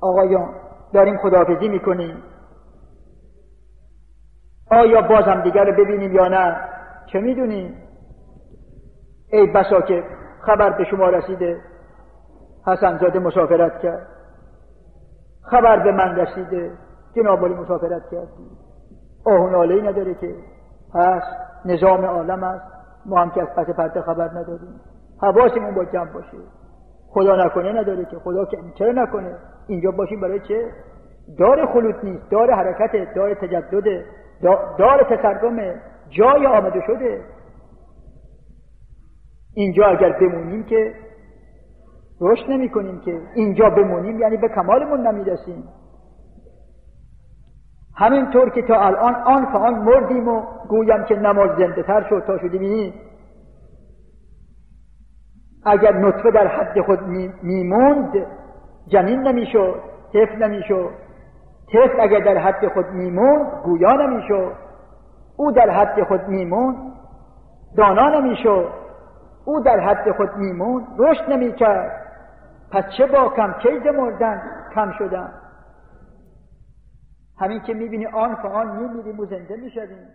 [0.00, 0.54] آقایان
[0.92, 2.22] داریم خداحافظی می‌کنیم.
[4.70, 6.56] آیا باز هم دیگر رو ببینیم یا نه؟
[7.06, 7.74] چه می‌دونیم؟
[9.32, 10.04] ای بسا که
[10.40, 11.60] خبر به شما رسیده.
[12.66, 14.06] حسنزاده مسافرت کرد.
[15.42, 16.72] خبر به من رسیده.
[17.16, 18.50] جناب مسافرت کردی
[19.24, 20.34] آهناله نداره که.
[20.94, 21.22] پس
[21.64, 22.64] نظام عالم است.
[23.06, 24.80] ما هم که از پس پرده خبر نداریم.
[25.20, 26.38] حواسمون با جمع باشه.
[27.10, 29.36] خدا نکنه نداره که خدا که چرا نکنه.
[29.68, 30.70] اینجا باشیم برای چه؟
[31.38, 34.04] دار خلوط نیست دار حرکت دار تجدد
[34.78, 37.20] دار تصرم جای آمده شده.
[39.54, 40.94] اینجا اگر بمونیم که
[42.20, 45.64] رشد نمی کنیم که اینجا بمونیم یعنی به کمالمون نمی‌رسیم.
[47.96, 52.38] همینطور که تا الان آن فعان مردیم و گویم که نماز زنده تر شد تا
[52.38, 52.94] شدیم
[55.70, 57.00] اگر نطفه در حد خود
[57.42, 58.26] میموند
[58.88, 59.80] جنین نمی‌شد
[60.12, 60.90] طفل نمی‌شد.
[61.72, 64.52] طفل اگر در حد خود میموند گویا نمی‌شد.
[65.36, 66.76] او در حد خود میموند
[67.76, 68.68] دانا نمی‌شد.
[69.44, 72.06] او در حد خود میموند رشد نمی‌کرد.
[72.72, 74.42] پس چه با کم کیز مردن
[74.74, 75.32] کم شدن؟
[77.40, 80.08] همین که می‌بینی آن فعان میمیریم و زنده می‌شویم.